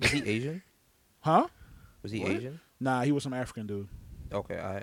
[0.00, 0.62] was he asian
[1.20, 1.46] Huh?
[2.02, 2.32] was he What?
[2.32, 3.88] asian Nah, he was some African dude.
[4.32, 4.82] okay i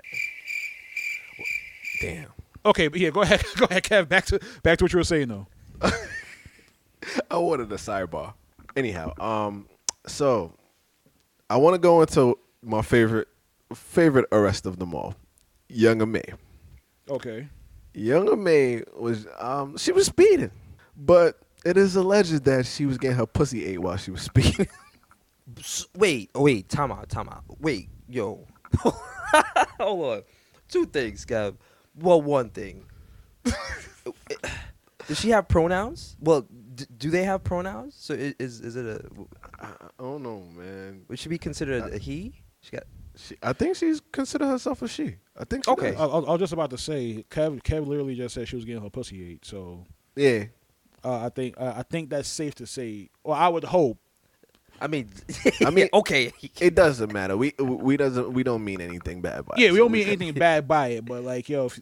[2.00, 2.26] Damn.
[2.64, 4.08] Okay, but yeah, go ahead, go ahead, Kev.
[4.08, 5.46] Back to back to what you were saying though.
[7.30, 8.34] I wanted a sidebar.
[8.76, 9.68] Anyhow, um,
[10.06, 10.52] so
[11.50, 13.28] I want to go into my favorite
[13.74, 15.14] favorite arrest of them all,
[15.68, 16.22] Young M.A.
[17.08, 17.48] Okay.
[17.94, 20.50] Young M.A was um she was speeding,
[20.96, 24.66] but it is alleged that she was getting her pussy ate while she was speeding.
[25.96, 27.44] Wait, oh, wait, time out, time out.
[27.60, 28.46] Wait, yo.
[29.78, 30.22] Hold on.
[30.68, 31.58] Two things, Gab.
[31.98, 32.86] Well, one thing.
[35.08, 36.16] Does she have pronouns?
[36.20, 37.94] Well, d- do they have pronouns?
[37.98, 39.04] So is is it a
[39.60, 41.02] I I don't know, man.
[41.08, 42.34] would she be considered a he?
[42.60, 42.84] She got
[43.16, 45.16] She, I think she's considered herself a she.
[45.36, 45.90] I think she Okay.
[45.92, 46.00] does.
[46.00, 47.62] I, I, I was just about to say, Kev.
[47.62, 49.44] Kev literally just said she was getting her pussy ate.
[49.44, 49.84] So
[50.16, 50.44] Yeah.
[51.04, 53.10] uh, I think uh, I think that's safe to say.
[53.24, 53.98] Or I would hope.
[54.80, 55.10] I mean
[55.64, 56.32] I mean- okay.
[56.58, 57.36] It doesn't matter.
[57.36, 59.60] We we doesn't we don't mean anything bad by it.
[59.60, 61.78] Yeah, we don't mean anything bad by it, but like, yo, if,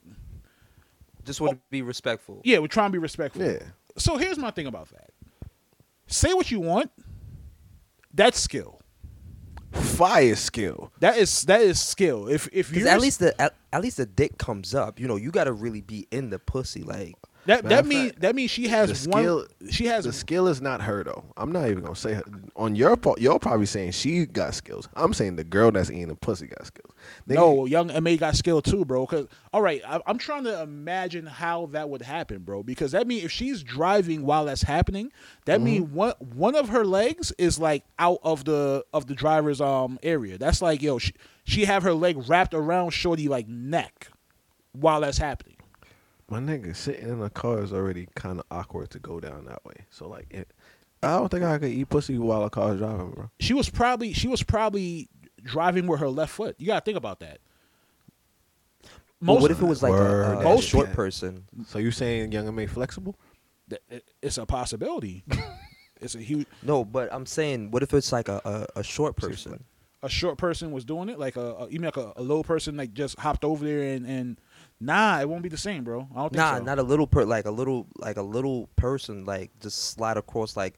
[1.25, 2.40] Just want to be respectful.
[2.45, 3.43] yeah, we're trying to be respectful.
[3.45, 3.59] Yeah.
[3.97, 5.11] So here's my thing about that.
[6.09, 6.90] Say what you want.
[8.12, 8.80] That's skill.
[9.72, 10.92] Fire skill.
[11.00, 12.26] That is that is skill.
[12.28, 14.98] If if you at least the at, at least the dick comes up.
[14.98, 16.83] You know, you got to really be in the pussy.
[16.83, 17.14] Like
[17.46, 19.70] that Matter that of mean fact, that means she the has skill- one.
[19.70, 21.24] She has The skill is not her though.
[21.37, 22.22] I'm not even gonna say her.
[22.57, 23.20] on your part.
[23.20, 24.88] You're probably saying she got skills.
[24.94, 26.92] I'm saying the girl that's eating the pussy got skills.
[27.26, 29.07] They- No, Young M.A got skill too, bro.
[29.07, 32.62] Cause all right, I, I'm trying to imagine how that would happen, bro.
[32.62, 35.11] Because that means if she's driving while that's happening,
[35.46, 35.64] that Mm-hmm.
[35.64, 39.98] means one one of her legs is like out of the of the driver's um
[40.03, 40.37] area.
[40.37, 44.09] That's like yo, she she have her leg wrapped around shorty like neck
[44.72, 45.57] while that's happening.
[46.31, 49.64] My nigga sitting in a car is already kind of awkward to go down that
[49.64, 49.75] way.
[49.90, 50.49] So like, it,
[51.03, 53.31] I don't think I could eat pussy while a car is driving, bro.
[53.40, 55.09] She was probably she was probably
[55.43, 56.55] driving with her left foot.
[56.59, 57.38] You gotta think about that.
[59.21, 60.37] but what if it was like a, Word.
[60.37, 61.45] a, a Most- short person?
[61.66, 63.16] So you saying Young M.A flexible?
[63.69, 65.25] th- it's a possibility.
[66.01, 66.47] it's a huge.
[66.62, 68.40] No, but I'm saying, what if it's like a,
[68.77, 69.64] a, a short person?
[70.03, 72.77] a short person was doing it, like a, a even like a, a low person
[72.77, 74.40] like just hopped over there and and
[74.81, 76.09] nah, it won't be the same, bro.
[76.12, 76.64] I don't think Nah, so.
[76.64, 80.57] not a little per like a little like a little person like just slide across
[80.57, 80.75] like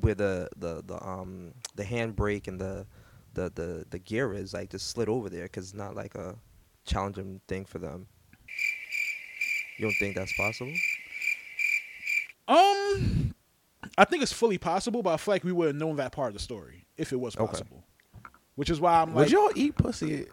[0.00, 2.86] where the the the um the handbrake and the
[3.34, 6.36] the the the gear is like just slid over there because it's not like a
[6.84, 8.06] challenging thing for them.
[9.78, 10.72] You don't think that's possible?
[12.48, 13.34] um,
[13.98, 16.28] I think it's fully possible, but I feel like we would have known that part
[16.28, 17.46] of the story if it was Okay.
[17.46, 17.84] possible.
[18.54, 20.26] Which is why I'm Would like, y'all eat pussy?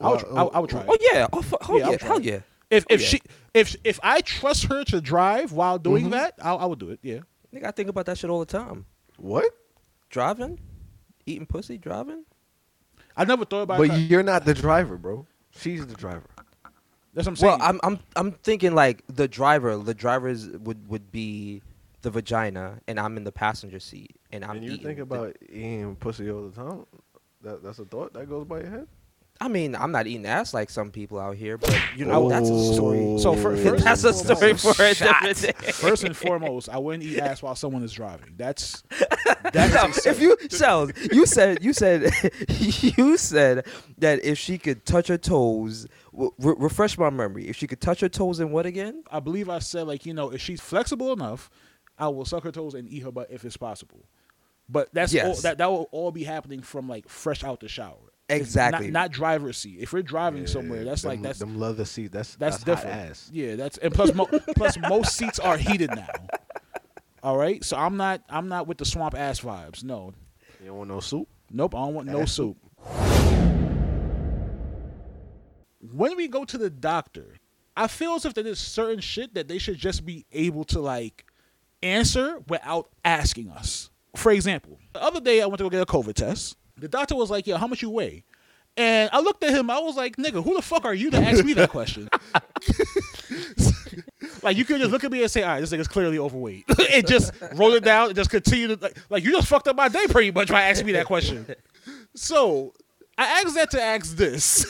[0.00, 0.84] I would, tr- I, I would try.
[0.86, 1.00] Oh it.
[1.12, 2.40] yeah, oh, fu- oh Yeah, yeah, hell yeah.
[2.72, 3.06] If Oh, if yeah.
[3.06, 3.20] she
[3.54, 6.10] if if I trust her to drive while doing Mhm.
[6.12, 7.00] that, I, I would do it.
[7.02, 7.20] Yeah.
[7.54, 8.86] Nigga, I think about that shit all the time.
[9.18, 9.44] What?
[10.08, 10.58] Driving,
[11.26, 12.24] eating pussy, driving.
[13.16, 13.88] I never thought about that.
[13.88, 14.10] But it.
[14.10, 15.26] you're not the driver, bro.
[15.50, 16.24] She's the driver.
[17.14, 17.58] That's what I'm saying.
[17.58, 19.76] Well, I'm I'm I'm thinking like the driver.
[19.76, 21.60] The drivers would would be
[22.00, 25.02] the vagina, and I'm in the passenger seat, and I'm and you eating think the-
[25.02, 26.86] about eating pussy all the time?
[27.42, 28.88] That that's a thought that goes by your head.
[29.42, 32.48] I mean, I'm not eating ass like some people out here, but you know that's
[32.48, 33.18] a story.
[33.18, 33.36] So oh.
[33.36, 35.72] for- first that's a and story foremost- for a different day.
[35.72, 38.34] First and foremost, I wouldn't eat ass while someone is driving.
[38.36, 38.84] That's
[39.52, 42.12] that's if you Shells, you said you said
[42.48, 43.66] you said
[43.98, 47.48] that if she could touch her toes, re- refresh my memory.
[47.48, 49.02] If she could touch her toes and what again?
[49.10, 51.50] I believe I said like you know if she's flexible enough,
[51.98, 54.06] I will suck her toes and eat her butt if it's possible.
[54.68, 58.11] But that's all, that that will all be happening from like fresh out the shower.
[58.32, 58.86] It's Exactly.
[58.90, 59.78] Not, not driver's seat.
[59.80, 62.12] If we're driving somewhere, that's them, like that's them leather seats.
[62.12, 63.10] That's that's, that's, hot different.
[63.10, 63.30] ass.
[63.32, 66.08] Yeah, that's and plus mo- plus most seats are heated now.
[67.22, 69.84] All right, so I'm not I'm not with the swamp ass vibes.
[69.84, 70.12] No,
[70.60, 71.28] You don't want no soup?
[71.50, 72.56] nope, I don't want no soup.
[75.80, 77.36] When we go to the doctor,
[77.76, 80.80] I feel as if there is certain shit that they should just be able to
[80.80, 81.24] like
[81.82, 83.90] answer without asking us.
[84.16, 86.56] For example, the other day I went to go get a COVID test.
[86.76, 88.24] The doctor was like, "Yeah, how much you weigh?"
[88.76, 89.70] And I looked at him.
[89.70, 92.08] I was like, "Nigga, who the fuck are you to ask me that question?"
[94.42, 96.64] like you could just look at me and say, "All right, this nigga's clearly overweight,"
[96.92, 99.76] and just roll it down and just continue to like, like you just fucked up
[99.76, 101.46] my day pretty much by asking me that question.
[102.14, 102.72] So
[103.18, 104.64] I asked that to ask this.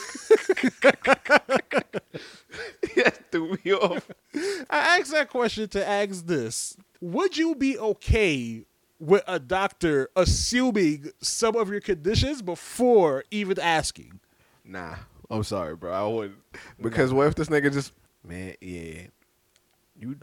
[2.96, 4.10] yeah, threw me off.
[4.68, 6.76] I asked that question to ask this.
[7.00, 8.64] Would you be okay
[9.02, 14.20] with a doctor assuming some of your conditions before even asking?
[14.64, 14.94] Nah,
[15.30, 15.92] I'm sorry, bro.
[15.92, 16.38] I wouldn't.
[16.80, 17.92] Because what if this nigga just,
[18.24, 19.02] man, yeah,
[19.98, 20.16] you,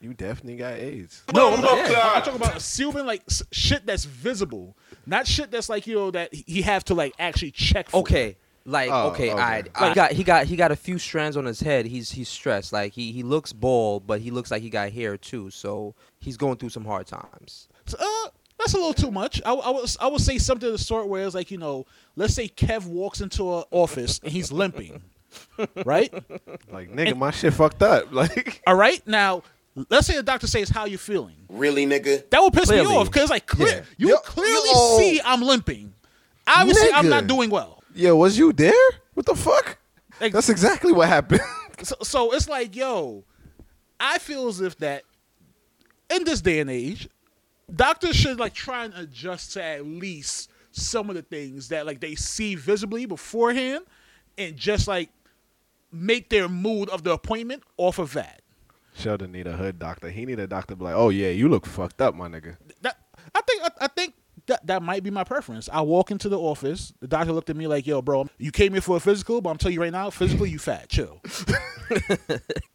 [0.00, 1.22] you definitely got AIDS.
[1.32, 5.68] No, I'm, oh, I'm talking about assuming like s- shit that's visible, not shit that's
[5.68, 7.90] like you know that he have to like actually check.
[7.90, 7.98] For.
[7.98, 9.40] Okay, Like Oh, okay, okay.
[9.40, 9.66] alright.
[9.66, 11.86] he got he got he got a few strands on his head.
[11.86, 12.72] He's he's stressed.
[12.72, 15.50] Like he he looks bald, but he looks like he got hair too.
[15.50, 17.68] So he's going through some hard times.
[17.94, 19.40] Uh, that's a little too much.
[19.44, 21.86] I, I, would, I would say something of the sort where it's like, you know,
[22.16, 25.02] let's say Kev walks into an office and he's limping,
[25.86, 26.12] right?
[26.70, 28.12] Like nigga, my shit fucked up.
[28.12, 29.04] Like All right.
[29.06, 29.42] Now,
[29.88, 32.28] let's say the doctor says, "How you feeling?" Really, nigga?
[32.30, 32.88] That would piss Clearly.
[32.88, 33.82] me off because like clear, Yeah.
[33.96, 34.98] you Yo- clearly yo.
[34.98, 35.94] see I'm limping.
[36.46, 37.82] Obviously, I'm not doing well.
[37.94, 38.72] yo, was you there?
[39.14, 39.78] What the fuck?
[40.20, 41.40] Like- That's exactly what happened.
[41.82, 43.24] So, so it's like, yo,
[43.98, 45.02] I feel as if that
[46.14, 47.08] in this day and age,
[47.74, 52.00] doctors should like try and adjust to at least some of the things that like
[52.00, 53.84] they see visibly beforehand,
[54.38, 55.10] and just like
[55.92, 58.42] make their mood of the appointment off of that.
[58.94, 60.10] Sheldon need a hood doctor.
[60.10, 62.56] He need a doctor to be like, oh yeah, you look fucked up, my nigga.
[62.82, 62.96] That
[63.34, 64.14] I think I, I think.
[64.46, 65.68] That, that might be my preference.
[65.70, 66.92] I walk into the office.
[66.98, 69.50] The doctor looked at me like, "Yo, bro, you came here for a physical, but
[69.50, 70.88] I'm telling you right now, physically, you fat.
[70.88, 71.20] Chill."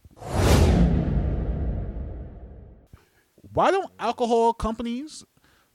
[3.56, 5.24] Why don't alcohol companies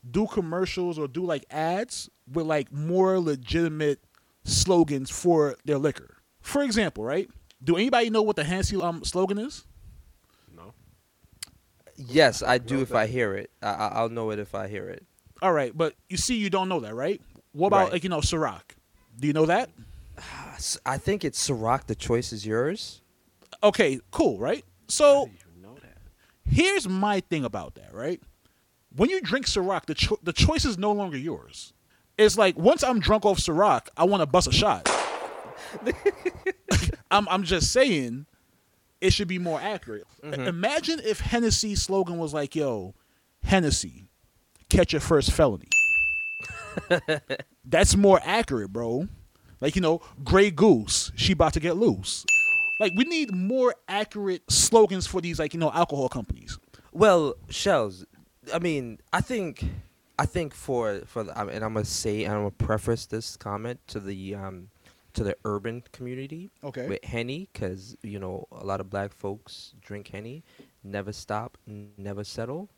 [0.09, 4.01] do commercials or do like ads with like more legitimate
[4.45, 6.19] slogans for their liquor?
[6.41, 7.29] For example, right?
[7.65, 9.65] Do anybody know what the Hennessy um, slogan is?
[10.55, 10.73] No.
[11.97, 13.51] Yes, I do if I hear it.
[13.63, 15.05] I, I- I'll know it if I hear it.
[15.43, 17.21] All right, but you see, you don't know that, right?
[17.53, 17.93] What about Right.
[17.95, 18.61] like you know Ciroc?
[19.19, 19.71] Do you know that?
[20.87, 21.87] I think it's Ciroc.
[21.87, 23.01] The choice is yours.
[23.63, 24.65] Okay, cool, right?
[24.89, 25.31] So
[26.45, 28.21] here's my thing about that, right?
[28.95, 31.73] When you drink Ciroc, the cho- the choice is no longer yours.
[32.19, 34.91] It's like once I'm drunk off Ciroc, I want to bust a shot.
[37.11, 38.27] I'm I'm just saying,
[39.01, 40.05] it should be more accurate.
[40.23, 40.43] Mm-hmm.
[40.43, 42.95] Imagine if Hennessy's slogan was like, "Yo,
[43.43, 44.09] Hennessy,
[44.69, 45.69] catch your first felony."
[47.65, 49.09] That's more accurate, bro.
[49.61, 52.25] Like you know, Grey Goose, she about to get loose.
[52.81, 56.59] Like we need more accurate slogans for these like you know alcohol companies.
[56.93, 58.05] Well, shells.
[58.53, 59.65] I mean, I think,
[60.19, 63.07] I think for for the, I mean, and I'm gonna say and I'm gonna preface
[63.07, 64.71] this comment to the um
[65.13, 66.89] to the urban community Okay.
[66.89, 70.43] with henny because you know a lot of black folks drink henny,
[70.83, 72.71] never stop, n- never settle.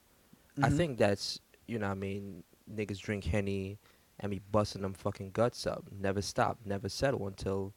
[0.62, 0.77] I Mhm.
[0.77, 3.79] think that's you know I mean niggas drink henny
[4.19, 7.73] and be busting them fucking guts up, never stop, never settle until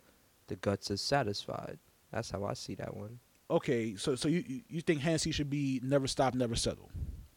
[0.48, 1.78] the guts is satisfied.
[2.16, 3.20] That's how I see that one.
[3.52, 6.90] Okay, so so you you- you think Hennessy should be never stop, never settle?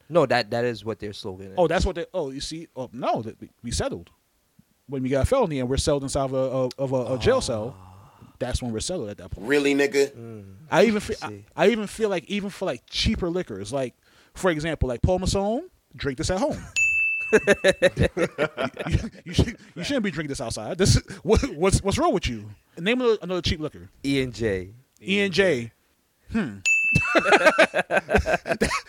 [0.08, 1.54] No, that that is what their slogan is.
[1.58, 2.06] Oh, that's what they.
[2.14, 2.68] Oh, you see.
[2.76, 4.10] Oh no, that we- we settled
[4.86, 7.14] when we got a felony and we're settled inside of a of a, of a,
[7.14, 7.76] a jail cell.
[8.38, 9.48] That's when we're settled at that point.
[9.48, 10.12] Really, nigga?
[10.16, 10.54] Mm.
[10.70, 11.42] I even feel, I.
[11.56, 13.94] I even feel like even for like cheaper liquors, like
[14.34, 16.56] for example, like Paul Masson, drink this at home.
[17.32, 17.38] you,
[18.86, 20.78] you, you, should, you shouldn't be drinking this outside.
[20.78, 22.48] This what, what's what's wrong with you?
[22.78, 23.88] Name another, another cheap liquor.
[24.04, 24.70] E and J.
[25.02, 25.72] E and J.
[26.32, 26.56] Hmm.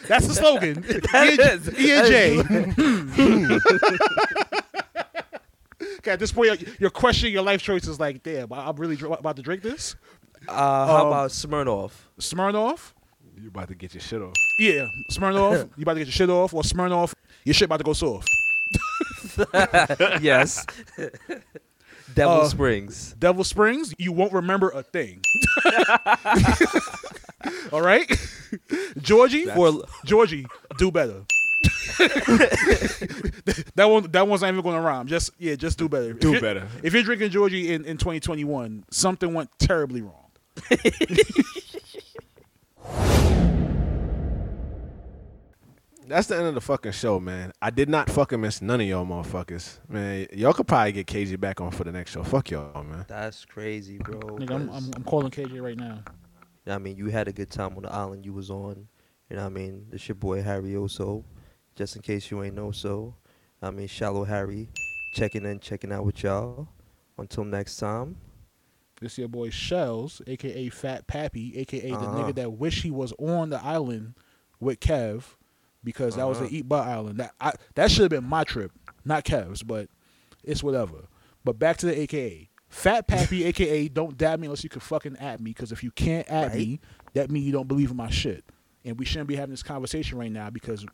[0.08, 0.84] That's the slogan.
[0.88, 1.80] is.
[1.80, 2.42] E and J.
[2.42, 3.58] Hmm.
[6.00, 8.00] Okay, at this point, you're, you're questioning your life choices.
[8.00, 9.96] Like, damn, I- I'm really dr- about to drink this.
[10.48, 10.54] Uh,
[10.88, 11.92] how Um, about Smirnoff?
[12.20, 12.94] Smirnoff.
[13.38, 14.34] You about to get your shit off.
[14.60, 15.70] Yeah, Smirnoff.
[15.76, 18.30] you about to get your shit off, or Smirnoff, your shit about to go soft.
[20.22, 20.66] yes.
[22.16, 23.16] Devil Uh, Springs.
[23.20, 25.22] Devil Springs, you won't remember a thing.
[27.72, 28.10] All right,
[29.00, 30.46] Georgi, For Georgi,
[30.78, 31.24] do better.
[33.76, 35.08] that one, that one's not even going to rhyme.
[35.08, 36.12] Just yeah, just do better.
[36.12, 36.68] If Do you're- better.
[36.84, 40.16] If you're drinking Georgi in, in 2021, something went terribly wrong.
[46.10, 47.52] That's the end of the fucking show, man.
[47.62, 49.78] I did not fucking miss none of y'all motherfuckers.
[49.88, 52.24] Man, y'all could probably get KG back on for the next show.
[52.24, 53.06] Fuck y'all, man.
[53.08, 54.20] That's crazy, bro.
[54.20, 56.04] Nigga, I'm, 'cause, I'm, I'm calling KJ right now.
[56.68, 58.88] I mean, you had a good time on the island you was on.
[59.30, 59.88] You know what I mean?
[59.92, 61.24] It's your boy Harry Oso.
[61.76, 63.16] Just in case you ain't know so.
[63.62, 64.70] I mean, Shallow Harry
[65.14, 66.68] checking in, checking out with y'all.
[67.18, 68.18] Until next time.
[69.02, 72.18] This your boy Shells, aka Fat Pappy, aka the Uh-huh.
[72.18, 74.16] nigga that wish he was on the island
[74.60, 75.24] with Kev,
[75.84, 76.56] because that was the Uh-huh.
[76.56, 77.20] Eat Butt Island.
[77.20, 78.72] That I, that should have been my trip,
[79.06, 79.90] not Kev's, but
[80.44, 81.08] it's whatever.
[81.44, 82.50] But back to the AKA.
[82.68, 85.92] Fat Pappy, aka don't dab me unless you can fucking at me, because if you
[85.92, 86.58] can't at Right.
[86.58, 86.80] me,
[87.14, 88.44] that means you don't believe in my shit.
[88.86, 90.86] And we shouldn't be having this conversation right now because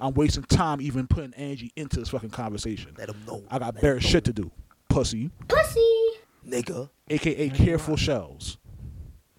[0.00, 2.94] I'm wasting time even putting energy into this fucking conversation.
[2.96, 3.42] Let 'em know.
[3.50, 4.32] I got Let better 'em shit know.
[4.32, 4.50] to do.
[4.88, 5.30] Pussy.
[5.48, 6.08] Pussy.
[6.46, 6.88] Nigga.
[7.10, 8.56] AKA careful shells.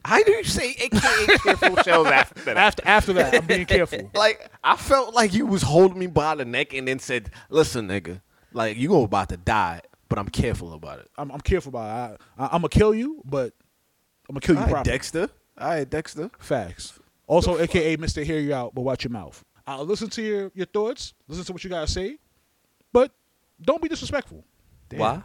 [0.03, 2.57] How do you say AKA careful shells after that?
[2.57, 4.11] After after that, I'm being careful.
[4.15, 7.87] Like I felt like you was holding me by the neck and then said, "Listen,
[7.87, 8.21] nigga,
[8.53, 11.09] like you go about to die, but I'm careful about it.
[11.17, 12.21] I'm, I'm careful about it.
[12.37, 13.53] I, I, I'm gonna kill you, but
[14.27, 14.91] I'm gonna kill you All right, properly.
[14.91, 15.29] Dexter.
[15.57, 16.29] All right, Dexter.
[16.39, 16.99] Facts.
[17.27, 18.23] Also, aka Mr.
[18.23, 19.43] Hear You Out, but watch your mouth.
[19.65, 22.17] I'll listen to your, your thoughts, listen to what you gotta say,
[22.91, 23.11] but
[23.61, 24.43] don't be disrespectful.
[24.89, 24.99] Damn.
[24.99, 25.21] Why?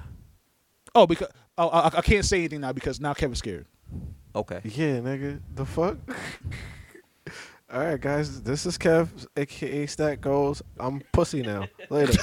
[0.94, 3.66] Oh, because oh, I, I can't say anything now because now Kevin's scared.
[4.36, 4.60] Okay.
[4.64, 5.40] Yeah, nigga.
[5.54, 5.96] The fuck?
[7.72, 8.42] All right, guys.
[8.42, 10.62] This is Kev, aka Stack Goals.
[10.78, 11.64] I'm pussy now.
[11.90, 12.12] Later.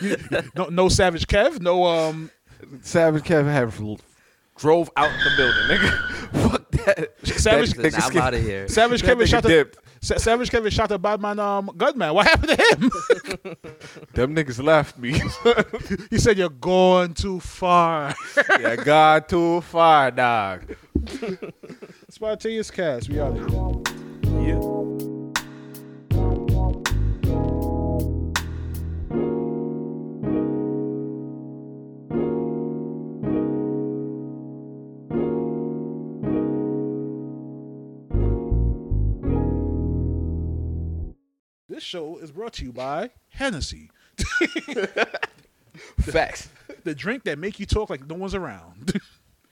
[0.54, 2.30] No, no Savage Kev, no um
[2.82, 3.76] Savage Kevin have
[4.56, 6.50] drove out the building, nigga.
[6.50, 7.10] Fuck that.
[7.24, 8.66] Savage That nigga I'm skip- out of here.
[8.68, 9.78] Savage that Kevin nigga shot the dipped.
[10.00, 12.14] Sa- Savage Kevin shot the Batman um gunman.
[12.14, 12.90] What happened to him?
[14.14, 15.20] Them niggas left me.
[16.10, 18.14] he said you're going too far.
[18.60, 20.74] yeah, God too far, dog.
[22.08, 23.08] Spontaneous cast.
[23.08, 23.48] We out here.
[24.40, 25.09] Yeah.
[41.80, 43.90] This show is brought to you by Hennessy,
[45.98, 46.50] Facts.
[46.84, 49.00] the drink that make you talk like no one's around.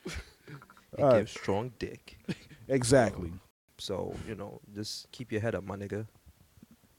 [0.06, 1.18] It All right.
[1.20, 2.18] gives strong dick.
[2.68, 3.32] exactly.
[3.78, 6.06] So you know, just keep your head up, my nigga.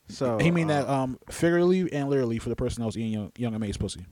[0.07, 3.11] So he mean uh, that um figuratively and literally for the person that was eating
[3.13, 4.07] young, young M.A's pussy.